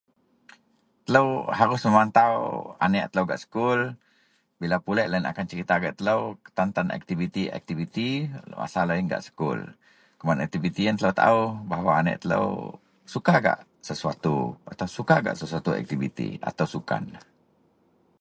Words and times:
Telou 1.05 1.29
harus 1.59 1.81
memantau 1.87 2.35
aneak 2.85 3.07
telou 3.09 3.25
gak 3.29 3.41
sekul, 3.43 3.79
bila 4.61 4.77
pulek 4.85 5.07
loyen 5.09 5.27
akan 5.31 5.49
cerita 5.51 5.73
gak 5.83 5.97
telou 5.99 6.21
ketantan 6.45 6.87
aktiviti-aktiviti 6.97 8.09
masa 8.59 8.81
loyen 8.89 9.05
gak 9.11 9.25
sekul. 9.27 9.59
Kuman 10.19 10.43
aktiviti 10.45 10.81
yen 10.85 10.97
telou 10.99 11.13
taao 11.19 11.39
bahwa 11.71 11.91
aneak 11.99 12.19
telou 12.23 12.47
suka 13.13 13.33
gak 13.45 13.59
sesuatu 13.89 14.35
atau 14.71 14.87
suka 14.97 15.15
gak 15.25 15.37
sesuatu 15.41 15.69
aktiviti 15.81 16.29
atau 16.49 16.65
sukan 16.73 17.03